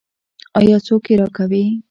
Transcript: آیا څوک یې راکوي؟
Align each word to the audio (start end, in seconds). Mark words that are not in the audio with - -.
آیا 0.59 0.77
څوک 0.85 1.03
یې 1.09 1.15
راکوي؟ 1.21 1.63